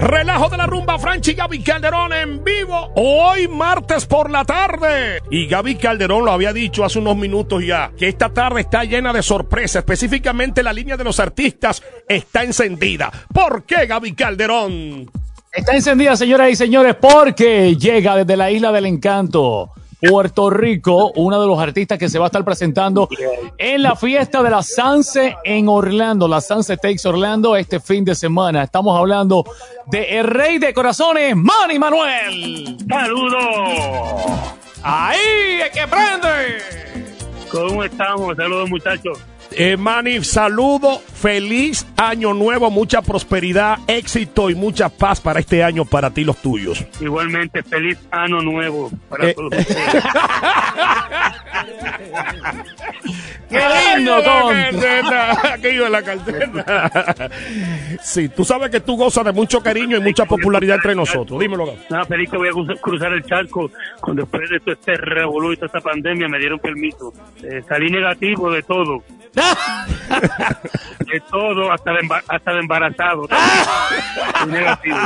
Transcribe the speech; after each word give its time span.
Relajo 0.00 0.48
de 0.48 0.56
la 0.56 0.64
rumba, 0.64 0.98
Franchi 0.98 1.34
Gaby 1.34 1.62
Calderón 1.62 2.14
en 2.14 2.42
vivo. 2.42 2.90
Hoy 2.96 3.46
martes 3.48 4.06
por 4.06 4.30
la 4.30 4.46
tarde. 4.46 5.20
Y 5.30 5.46
Gaby 5.46 5.74
Calderón 5.74 6.24
lo 6.24 6.32
había 6.32 6.54
dicho 6.54 6.86
hace 6.86 6.98
unos 6.98 7.18
minutos 7.18 7.62
ya, 7.62 7.92
que 7.98 8.08
esta 8.08 8.30
tarde 8.30 8.62
está 8.62 8.82
llena 8.84 9.12
de 9.12 9.22
sorpresas. 9.22 9.80
Específicamente 9.80 10.62
la 10.62 10.72
línea 10.72 10.96
de 10.96 11.04
los 11.04 11.20
artistas 11.20 11.82
está 12.08 12.42
encendida. 12.42 13.12
¿Por 13.30 13.64
qué 13.64 13.84
Gaby 13.84 14.14
Calderón? 14.14 15.10
Está 15.52 15.74
encendida, 15.74 16.16
señoras 16.16 16.48
y 16.50 16.56
señores, 16.56 16.96
porque 16.98 17.76
llega 17.76 18.16
desde 18.16 18.38
la 18.38 18.50
isla 18.50 18.72
del 18.72 18.86
encanto. 18.86 19.70
Puerto 20.00 20.50
Rico, 20.50 21.12
uno 21.16 21.40
de 21.40 21.46
los 21.46 21.58
artistas 21.58 21.98
que 21.98 22.08
se 22.08 22.18
va 22.18 22.26
a 22.26 22.28
estar 22.28 22.44
presentando 22.44 23.08
en 23.58 23.82
la 23.82 23.96
fiesta 23.96 24.42
de 24.42 24.50
la 24.50 24.62
Sanse 24.62 25.36
en 25.44 25.68
Orlando, 25.68 26.26
la 26.26 26.40
Sanse 26.40 26.76
Takes 26.76 27.06
Orlando 27.06 27.56
este 27.56 27.80
fin 27.80 28.04
de 28.04 28.14
semana. 28.14 28.62
Estamos 28.62 28.98
hablando 28.98 29.44
de 29.86 30.18
el 30.18 30.26
rey 30.26 30.58
de 30.58 30.72
corazones, 30.72 31.36
Manny 31.36 31.78
Manuel. 31.78 32.78
¡Saludos! 32.88 33.40
¡Ahí 34.82 35.60
es 35.64 35.70
que 35.70 35.86
prende! 35.86 37.06
¿Cómo 37.50 37.84
estamos? 37.84 38.36
Saludos, 38.36 38.70
muchachos. 38.70 39.18
Eh, 39.52 39.76
Manny, 39.76 40.22
saludo, 40.24 41.00
feliz 41.00 41.86
año 41.96 42.32
nuevo, 42.34 42.70
mucha 42.70 43.02
prosperidad, 43.02 43.78
éxito 43.88 44.48
y 44.48 44.54
mucha 44.54 44.88
paz 44.88 45.20
para 45.20 45.40
este 45.40 45.62
año 45.64 45.84
para 45.84 46.10
ti 46.10 46.20
y 46.20 46.24
los 46.24 46.36
tuyos. 46.40 46.84
Igualmente, 47.00 47.62
feliz 47.64 47.98
año 48.10 48.40
nuevo 48.42 48.90
para 49.08 49.28
Eh. 49.30 49.34
todos 49.34 49.52
ustedes. 49.58 50.04
¡Qué 53.48 53.60
lindo, 53.96 54.14
Aquello 55.52 55.84
de 55.84 55.90
la 55.90 56.02
cartera. 56.02 56.90
Sí, 58.02 58.28
tú 58.28 58.44
sabes 58.44 58.70
que 58.70 58.80
tú 58.80 58.96
gozas 58.96 59.24
de 59.24 59.32
mucho 59.32 59.60
cariño 59.60 59.96
y 59.98 60.00
mucha 60.00 60.24
popularidad 60.24 60.76
entre 60.76 60.94
nosotros. 60.94 61.38
Dímelo. 61.38 61.74
Nada, 61.90 62.04
feliz 62.06 62.30
que 62.30 62.36
voy 62.38 62.48
a 62.48 62.52
cruz- 62.52 62.80
cruzar 62.80 63.12
el 63.12 63.24
charco. 63.24 63.70
Cuando 64.00 64.22
después 64.22 64.48
de 64.48 64.60
todo 64.60 64.72
este 64.74 64.96
revolú 64.96 65.52
y 65.52 65.56
toda 65.56 65.66
esta 65.66 65.80
pandemia 65.80 66.28
me 66.28 66.38
dieron 66.38 66.58
permiso. 66.60 67.12
Eh, 67.42 67.62
salí 67.68 67.90
negativo 67.90 68.50
de 68.50 68.62
todo. 68.62 69.02
De 71.10 71.20
todo, 71.28 71.72
hasta 71.72 71.92
de, 71.92 72.08
hasta 72.28 72.52
de 72.52 72.60
embarazado. 72.60 73.26
Fui 74.42 74.52
negativo. 74.52 74.98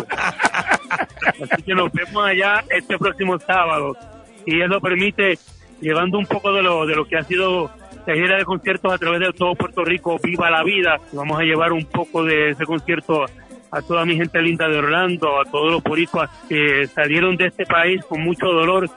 Así 1.42 1.62
que 1.62 1.74
nos 1.74 1.90
vemos 1.92 2.26
allá 2.26 2.62
este 2.68 2.98
próximo 2.98 3.38
sábado. 3.38 3.96
Y 4.44 4.56
lo 4.56 4.80
permite, 4.80 5.38
llevando 5.80 6.18
un 6.18 6.26
poco 6.26 6.52
de 6.52 6.62
lo, 6.62 6.84
de 6.86 6.94
lo 6.94 7.06
que 7.06 7.16
ha 7.16 7.22
sido 7.22 7.70
la 8.06 8.14
gira 8.14 8.36
de 8.36 8.44
conciertos 8.44 8.92
a 8.92 8.98
través 8.98 9.20
de 9.20 9.32
todo 9.32 9.54
Puerto 9.54 9.82
Rico, 9.84 10.18
Viva 10.22 10.50
la 10.50 10.62
Vida. 10.62 11.00
Vamos 11.12 11.40
a 11.40 11.42
llevar 11.42 11.72
un 11.72 11.86
poco 11.86 12.22
de 12.22 12.50
ese 12.50 12.66
concierto 12.66 13.24
a 13.70 13.82
toda 13.82 14.04
mi 14.04 14.16
gente 14.16 14.40
linda 14.42 14.68
de 14.68 14.78
Orlando, 14.78 15.40
a 15.40 15.44
todos 15.44 15.72
los 15.72 15.82
boricuas 15.82 16.30
que 16.48 16.86
salieron 16.86 17.36
de 17.36 17.46
este 17.46 17.66
país 17.66 18.04
con 18.04 18.20
mucho 18.20 18.46
dolor 18.46 18.88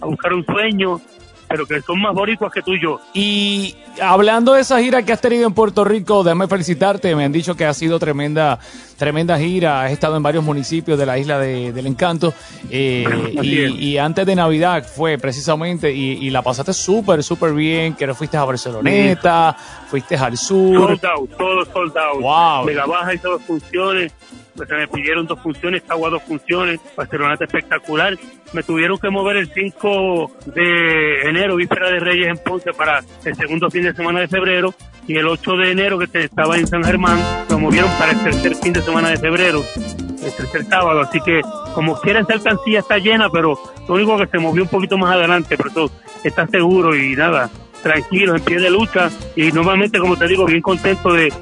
a 0.00 0.06
buscar 0.06 0.34
un 0.34 0.44
sueño, 0.44 1.00
pero 1.48 1.66
que 1.66 1.80
son 1.82 2.00
más 2.00 2.14
boricuas 2.14 2.52
que 2.52 2.62
tú 2.62 2.72
y 2.74 2.82
yo. 2.82 3.00
Y 3.14 3.76
hablando 4.02 4.52
de 4.54 4.60
esa 4.62 4.80
gira 4.80 5.02
que 5.04 5.12
has 5.12 5.20
tenido 5.20 5.46
en 5.46 5.54
Puerto 5.54 5.84
Rico, 5.84 6.22
déjame 6.24 6.48
felicitarte. 6.48 7.14
Me 7.14 7.24
han 7.24 7.32
dicho 7.32 7.54
que 7.56 7.64
ha 7.64 7.72
sido 7.74 7.98
tremenda, 7.98 8.58
tremenda 8.98 9.38
gira. 9.38 9.82
Has 9.84 9.92
estado 9.92 10.16
en 10.16 10.22
varios 10.22 10.42
municipios 10.44 10.98
de 10.98 11.06
la 11.06 11.18
isla 11.18 11.38
de- 11.38 11.72
del 11.72 11.86
Encanto. 11.86 12.34
Eh, 12.70 13.04
y, 13.42 13.60
es. 13.64 13.70
y 13.72 13.98
antes 13.98 14.26
de 14.26 14.34
Navidad 14.34 14.84
fue 14.86 15.18
precisamente, 15.18 15.92
y, 15.92 16.12
y 16.26 16.30
la 16.30 16.42
pasaste 16.42 16.72
súper, 16.72 17.22
súper 17.22 17.52
bien. 17.52 17.94
Que 17.94 18.12
fuiste 18.14 18.36
a 18.36 18.44
Barceloneta, 18.44 19.56
fuiste 19.88 20.16
al 20.16 20.36
sur. 20.36 20.98
Sold 20.98 21.04
out, 21.06 21.30
todo 21.36 21.64
sold 21.72 21.96
out. 21.96 22.20
Wow. 22.22 22.64
Mega 22.64 22.86
Baja 22.86 23.14
hizo 23.14 23.30
dos 23.30 23.42
funciones, 23.42 24.12
pues 24.56 24.68
se 24.68 24.74
me 24.74 24.88
pidieron 24.88 25.26
dos 25.26 25.40
funciones, 25.40 25.82
Cagua 25.82 26.10
dos 26.10 26.22
funciones, 26.22 26.80
Barcelona 26.96 27.34
está 27.34 27.44
espectacular. 27.44 28.18
Me 28.52 28.62
tuvieron 28.62 28.98
que 28.98 29.10
mover 29.10 29.36
el 29.36 29.52
5 29.52 30.32
de 30.46 31.28
enero, 31.28 31.56
víspera 31.56 31.90
de 31.90 32.00
Reyes 32.00 32.28
en 32.28 32.38
Ponce, 32.38 32.72
para 32.72 33.00
el 33.24 33.34
segundo 33.34 33.70
fin 33.70 33.82
de 33.82 33.94
semana 33.94 34.20
de 34.20 34.28
febrero. 34.28 34.74
Y 35.06 35.16
el 35.16 35.28
8 35.28 35.56
de 35.56 35.70
enero, 35.70 35.98
que 35.98 36.24
estaba 36.24 36.56
en 36.56 36.66
San 36.66 36.82
Germán, 36.82 37.18
lo 37.48 37.58
movieron 37.58 37.90
para 37.98 38.12
el 38.12 38.22
tercer 38.22 38.56
fin 38.56 38.72
de 38.72 38.82
semana 38.82 39.10
de 39.10 39.16
febrero, 39.18 39.62
el 39.76 40.32
tercer 40.32 40.64
sábado. 40.64 41.00
Así 41.00 41.20
que, 41.20 41.42
como 41.74 42.00
quiera, 42.00 42.20
esa 42.20 42.32
alcancía 42.32 42.80
está 42.80 42.98
llena, 42.98 43.30
pero 43.30 43.56
lo 43.88 43.94
único 43.94 44.18
que 44.18 44.26
se 44.26 44.38
movió 44.38 44.64
un 44.64 44.68
poquito 44.68 44.98
más 44.98 45.14
adelante, 45.14 45.56
pero 45.56 45.70
eso 45.70 45.90
está 46.24 46.46
seguro 46.48 46.96
y 46.96 47.14
nada, 47.14 47.48
tranquilos, 47.82 48.36
en 48.36 48.44
pie 48.44 48.58
de 48.58 48.70
lucha 48.70 49.10
y 49.36 49.52
nuevamente, 49.52 50.00
como 50.00 50.16
te 50.16 50.26
digo, 50.26 50.44
bien 50.46 50.60
contento 50.60 51.12
de 51.12 51.32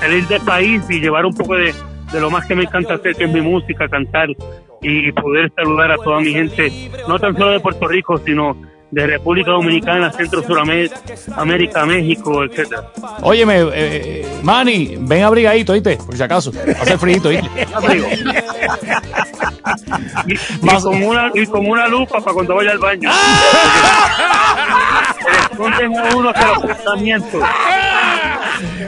salir 0.00 0.26
del 0.26 0.40
país 0.42 0.82
y 0.88 1.00
llevar 1.00 1.24
un 1.24 1.34
poco 1.34 1.54
de, 1.54 1.72
de 2.14 2.20
lo 2.20 2.30
más 2.30 2.46
que 2.46 2.54
me 2.54 2.62
encanta 2.62 2.94
hacer, 2.94 3.16
que 3.16 3.24
es 3.24 3.32
mi 3.32 3.40
música, 3.40 3.88
cantar 3.88 4.28
y 4.80 5.12
poder 5.12 5.52
saludar 5.56 5.90
a 5.90 5.96
toda 5.96 6.20
mi 6.20 6.32
gente, 6.32 6.70
no 7.08 7.18
tan 7.18 7.36
solo 7.36 7.50
de 7.50 7.60
Puerto 7.60 7.88
Rico, 7.88 8.18
sino 8.18 8.56
de 8.92 9.06
República 9.08 9.50
Dominicana, 9.50 10.12
Centro 10.12 10.40
Suramérica, 10.42 10.96
América, 11.36 11.84
México, 11.84 12.44
etcétera. 12.44 12.92
Óyeme, 13.22 13.62
eh, 13.62 13.70
eh, 13.74 14.26
Manny, 14.44 14.96
ven 15.00 15.24
abrigadito, 15.24 15.72
¿oíste? 15.72 15.96
Por 15.96 16.16
si 16.16 16.22
acaso. 16.22 16.52
Hace 16.80 16.96
frío, 16.96 17.20
¿oíste? 17.24 17.50
Y, 20.26 20.34
y 20.34 20.82
con 20.82 21.02
una, 21.02 21.30
y 21.34 21.46
con 21.46 21.66
una 21.66 21.88
lupa 21.88 22.20
para 22.20 22.34
cuando 22.34 22.54
vaya 22.54 22.72
al 22.72 22.78
baño. 22.78 23.10
Se 25.22 25.30
le 25.30 25.38
esconden 25.38 25.98
a 25.98 26.16
uno 26.16 26.28
hasta 26.28 26.52
los 26.52 26.66
pensamientos. 26.66 27.42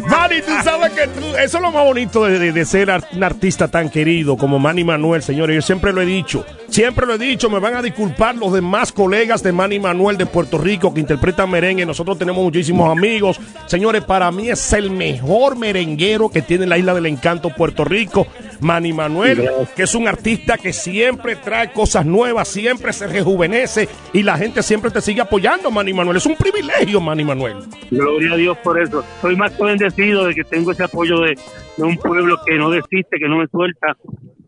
Manny, 0.09 0.41
tú 0.43 0.53
sabes 0.65 0.93
que 0.93 1.07
tú- 1.09 1.35
eso 1.37 1.57
es 1.59 1.63
lo 1.63 1.73
más 1.73 1.85
bonito 1.85 2.25
de, 2.25 2.65
ser 2.65 2.91
un 3.13 3.25
artista 3.25 3.69
tan 3.69 3.89
querido 3.91 4.37
como 4.37 4.59
Manny 4.59 4.85
Manuel, 4.85 5.23
señores. 5.23 5.55
Yo 5.57 5.63
siempre 5.63 5.93
lo 5.93 6.01
he 6.03 6.07
dicho, 6.07 6.45
siempre 6.69 7.07
lo 7.07 7.15
he 7.15 7.19
dicho. 7.19 7.51
Me 7.51 7.59
van 7.59 7.75
a 7.75 7.83
disculpar 7.83 8.35
los 8.37 8.53
demás 8.53 8.93
colegas 8.93 9.43
de 9.43 9.53
Manny 9.53 9.79
Manuel 9.79 10.17
de 10.17 10.27
Puerto 10.27 10.59
Rico 10.59 10.93
que 10.95 11.01
interpretan 11.01 11.51
merengue. 11.51 11.85
Nosotros 11.87 12.19
tenemos 12.19 12.43
muchísimos 12.43 12.91
amigos. 12.91 13.41
Señores, 13.67 14.05
para 14.05 14.31
mí 14.31 14.49
es 14.51 14.73
el 14.73 14.91
mejor 14.91 15.57
merenguero 15.57 16.29
que 16.29 16.43
tiene 16.43 16.67
la 16.67 16.79
isla 16.79 16.95
del 16.95 17.07
encanto 17.07 17.51
Puerto 17.51 17.85
Rico. 17.85 18.27
Manny 18.61 18.93
Manuel, 18.93 19.49
que 19.75 19.83
es 19.85 19.95
un 19.95 20.09
artista 20.09 20.59
que 20.59 20.73
siempre 20.73 21.37
trae 21.37 21.73
cosas 21.73 22.07
nuevas, 22.07 22.49
siempre 22.49 22.93
se 22.93 23.07
rejuvenece 23.07 23.89
y 24.13 24.23
la 24.23 24.37
gente 24.39 24.63
siempre 24.63 24.91
te 24.91 25.01
sigue 25.01 25.21
apoyando, 25.21 25.71
Manny 25.71 25.93
Manuel. 25.93 26.17
Es 26.17 26.27
un 26.27 26.37
privilegio, 26.37 27.01
Manny 27.01 27.25
Manuel. 27.25 27.57
Gloria 27.91 28.33
a 28.33 28.37
Dios 28.37 28.57
por 28.59 28.81
eso. 28.81 29.05
Soy 29.21 29.37
más 29.37 29.53
que 29.53 29.65
bendecido 29.65 30.27
de 30.27 30.35
que 30.35 30.45
tengo 30.45 30.73
ese 30.73 30.85
apoyo 30.85 31.21
de, 31.21 31.39
de 31.77 31.85
un 31.85 31.97
pueblo 31.97 32.39
que 32.45 32.57
no 32.57 32.71
desiste, 32.71 33.19
que 33.19 33.29
no 33.29 33.39
me 33.39 33.47
suelta, 33.49 33.97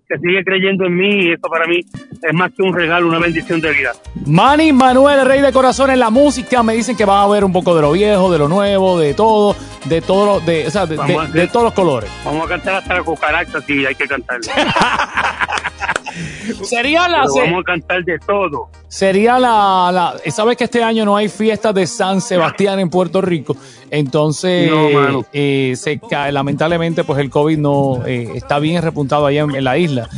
que 0.08 0.18
sigue 0.18 0.42
creyendo 0.44 0.86
en 0.86 0.96
mí 0.96 1.26
y 1.26 1.32
eso 1.32 1.48
para 1.50 1.66
mí 1.66 1.80
es 1.80 2.32
más 2.34 2.50
que 2.56 2.62
un 2.62 2.72
regalo, 2.74 3.06
una 3.08 3.18
bendición 3.18 3.60
de 3.60 3.72
vida. 3.72 3.92
Manny 4.26 4.72
Manuel, 4.72 5.24
rey 5.26 5.40
de 5.42 5.52
corazones, 5.52 5.98
la 5.98 6.10
música. 6.10 6.62
Me 6.62 6.72
dicen 6.74 6.96
que 6.96 7.04
van 7.04 7.22
a 7.22 7.26
ver 7.28 7.44
un 7.44 7.52
poco 7.52 7.74
de 7.74 7.82
lo 7.82 7.92
viejo, 7.92 8.32
de 8.32 8.38
lo 8.38 8.48
nuevo, 8.48 8.98
de 8.98 9.12
todo, 9.14 9.54
de 9.84 10.00
todo, 10.00 10.26
lo- 10.26 10.40
de, 10.40 10.66
o 10.66 10.70
sea, 10.70 10.86
de, 10.86 10.96
todos 11.48 11.64
los 11.64 11.74
colores. 11.74 12.10
Vamos 12.24 12.46
a 12.46 12.48
cantar 12.48 12.76
hasta 12.76 12.94
la 12.94 13.02
cucaracha 13.02 13.60
si 13.60 13.84
hay 13.84 13.94
que 13.94 14.08
cantar. 14.08 14.38
Sería 16.62 17.08
la, 17.08 17.22
Pero 17.22 17.46
vamos 17.46 17.60
a 17.60 17.64
cantar 17.64 18.04
de 18.04 18.18
todo. 18.18 18.68
sería 18.88 19.38
la, 19.38 19.90
la, 19.92 20.30
sabes 20.30 20.56
que 20.56 20.64
este 20.64 20.82
año 20.82 21.04
no 21.04 21.16
hay 21.16 21.28
fiestas 21.28 21.74
de 21.74 21.86
San 21.86 22.20
Sebastián 22.20 22.78
en 22.80 22.90
Puerto 22.90 23.20
Rico, 23.20 23.56
entonces, 23.90 24.70
No, 24.70 25.24
eh, 25.32 25.74
se 25.76 25.98
cae, 25.98 26.32
lamentablemente, 26.32 27.04
pues 27.04 27.18
el 27.20 27.30
COVID 27.30 27.58
no 27.58 28.02
eh, 28.06 28.32
está 28.34 28.58
bien 28.58 28.82
repuntado 28.82 29.26
allá 29.26 29.42
en, 29.42 29.54
en 29.54 29.64
la 29.64 29.78
isla. 29.78 30.08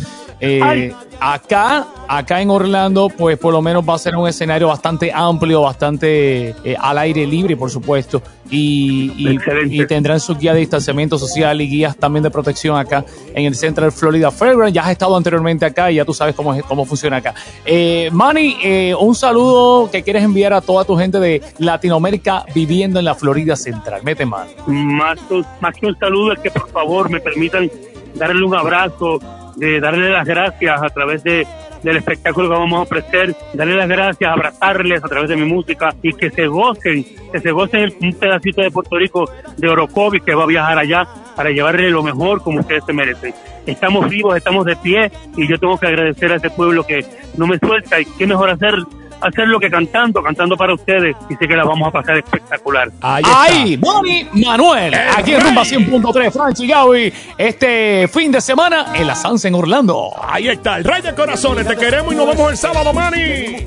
Eh. 0.41 0.93
Acá, 1.20 1.86
acá 2.08 2.41
en 2.41 2.50
Orlando, 2.50 3.08
pues 3.08 3.38
por 3.38 3.53
lo 3.53 3.60
menos 3.62 3.84
va 3.88 3.94
a 3.94 3.98
ser 3.98 4.16
un 4.16 4.26
escenario 4.28 4.69
bastante 4.69 5.12
amplio, 5.12 5.62
bastante 5.62 6.54
eh, 6.64 6.76
al 6.81 6.98
aire 6.98 7.26
libre, 7.26 7.56
por 7.56 7.70
supuesto, 7.70 8.22
y, 8.50 9.12
y- 9.16 9.86
tendrán 9.86 10.19
su 10.19 10.34
guía 10.36 10.53
de 10.54 10.60
distanciamiento 10.60 11.19
social 11.19 11.60
y 11.60 11.69
guías 11.69 11.97
también 11.97 12.22
de 12.25 12.31
protección 12.31 12.76
acá 12.76 13.04
en 13.34 13.44
el 13.44 13.54
Central 13.54 13.92
Florida 13.92 14.31
Fairground. 14.31 14.72
Ya 14.75 14.82
has 14.82 14.91
estado 14.91 15.16
anteriormente 15.16 15.64
acá 15.64 15.90
y 15.90 15.96
ya 15.96 16.05
tú 16.05 16.12
sabes 16.14 16.34
cómo, 16.34 16.52
es- 16.55 16.62
cómo 16.64 16.84
funciona 16.84 17.19
acá. 17.19 17.34
Eh, 17.64 18.08
Manny, 18.12 18.56
eh, 18.62 18.94
un 18.99 19.14
saludo 19.14 19.90
que 19.90 20.02
quieres 20.02 20.25
enviar 20.25 20.52
a 20.52 20.61
toda 20.61 20.84
tu 20.84 20.96
gente 20.96 21.20
de 21.20 21.43
Latinoamérica 21.58 22.44
viviendo 22.55 22.99
en 22.99 23.05
la 23.05 23.14
Florida 23.14 23.55
Central. 23.56 24.00
Mete 24.02 24.26
mano. 24.26 24.50
Más, 24.67 25.19
más 25.61 25.75
que 25.76 25.87
un 25.87 25.96
saludo 25.99 26.32
es 26.32 26.40
que 26.40 26.50
por 26.50 26.69
favor 26.70 27.08
me 27.11 27.20
permitan 27.20 27.70
darle 28.14 28.44
un 28.44 28.55
abrazo, 28.56 29.20
de 29.60 29.78
darle 29.78 30.08
las 30.08 30.26
gracias 30.26 30.82
a 30.82 30.88
través 30.88 31.22
de, 31.22 31.46
del 31.82 31.98
espectáculo 31.98 32.48
que 32.48 32.54
vamos 32.54 32.78
a 32.78 32.82
ofrecer, 32.82 33.36
darle 33.52 33.76
las 33.76 33.88
gracias, 33.88 34.32
abrazarles 34.32 35.04
a 35.04 35.08
través 35.08 35.28
de 35.28 35.36
mi 35.36 35.44
música 35.44 35.94
y 36.02 36.14
que 36.14 36.30
se 36.30 36.46
gocen, 36.46 37.04
que 37.30 37.40
se 37.40 37.50
gocen 37.52 37.92
un 38.00 38.14
pedacito 38.14 38.62
de 38.62 38.70
Puerto 38.70 38.96
Rico 38.96 39.30
de 39.58 39.68
Orocovi 39.68 40.20
que 40.22 40.34
va 40.34 40.44
a 40.44 40.46
viajar 40.46 40.78
allá 40.78 41.06
para 41.36 41.50
llevarle 41.50 41.90
lo 41.90 42.02
mejor 42.02 42.42
como 42.42 42.60
ustedes 42.60 42.84
se 42.86 42.94
merecen. 42.94 43.34
Estamos 43.66 44.08
vivos, 44.08 44.34
estamos 44.34 44.64
de 44.64 44.76
pie 44.76 45.12
y 45.36 45.46
yo 45.46 45.58
tengo 45.58 45.78
que 45.78 45.88
agradecer 45.88 46.32
a 46.32 46.36
ese 46.36 46.48
pueblo 46.48 46.86
que 46.86 47.04
no 47.36 47.46
me 47.46 47.58
suelta 47.58 48.00
y 48.00 48.06
qué 48.06 48.26
mejor 48.26 48.48
hacer 48.48 48.76
hacer 49.20 49.49
lo 49.49 49.61
que 49.61 49.70
cantando, 49.70 50.22
cantando 50.22 50.56
para 50.56 50.75
ustedes 50.75 51.17
y 51.28 51.34
sé 51.34 51.46
que 51.46 51.56
la 51.56 51.64
vamos 51.64 51.88
a 51.88 51.90
pasar 51.90 52.19
espectacular. 52.19 52.90
Ahí, 53.00 53.22
Ahí 53.26 53.76
Boni 53.76 54.26
Manuel, 54.32 54.94
aquí 54.94 55.32
en 55.32 55.40
Rumba 55.40 55.62
100.3, 55.62 56.32
Franchi 56.32 56.67
Gaby, 56.67 57.12
este 57.38 58.08
fin 58.08 58.32
de 58.32 58.40
semana 58.40 58.87
en 58.94 59.06
la 59.06 59.14
Sansa 59.14 59.49
en 59.49 59.55
Orlando. 59.55 60.11
Ahí 60.22 60.49
está, 60.49 60.76
el 60.76 60.84
Rey 60.84 61.02
de 61.02 61.14
Corazones, 61.14 61.67
te 61.67 61.76
queremos 61.76 62.12
y 62.12 62.17
nos 62.17 62.26
vemos 62.26 62.50
el 62.50 62.56
sábado, 62.56 62.93
Mani. 62.93 63.67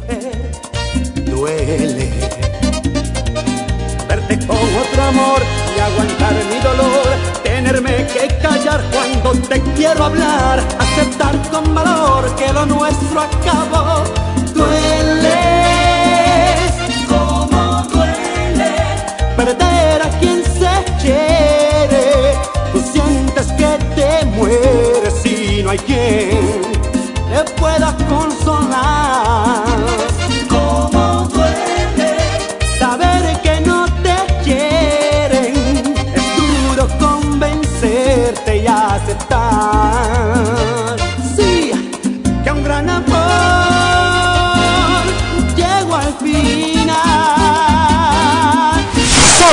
Duele 1.25 2.11
verte 4.07 4.45
con 4.45 4.57
otro 4.57 5.03
amor 5.03 5.41
y 5.75 5.79
aguantar 5.79 6.33
mi 6.33 6.59
dolor, 6.59 7.07
tenerme 7.44 8.07
que 8.07 8.27
callar 8.41 8.81
cuando 8.91 9.31
te 9.47 9.61
quiero 9.75 10.03
hablar, 10.03 10.59
aceptar 10.79 11.35
con 11.50 11.73
valor 11.73 12.35
que 12.35 12.53
lo 12.53 12.65
nuestro 12.65 13.21
acabó. 13.21 13.92
Quien 25.85 26.62
te 27.30 27.51
pueda 27.59 27.95
consolar. 28.09 29.63
Como 30.50 31.27
duele 31.33 32.18
saber 32.80 33.41
que 33.41 33.62
no 33.62 33.85
te 34.01 34.15
quieren, 34.44 35.95
es 36.15 36.27
duro 36.38 36.88
convencerte 37.00 38.57
y 38.57 38.68
aceptar. 38.68 39.52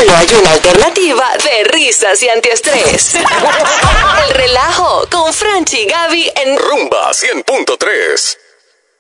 Solo 0.01 0.17
hay 0.17 0.35
una 0.35 0.53
alternativa 0.53 1.29
de 1.45 1.65
risas 1.65 2.23
y 2.23 2.29
antiestrés. 2.31 3.17
El 4.29 4.35
relajo 4.35 5.07
con 5.11 5.31
Franchi 5.35 5.81
y 5.81 5.85
Gaby 5.85 6.33
en 6.37 6.57
Rumba 6.57 7.11
100.3. 7.11 8.39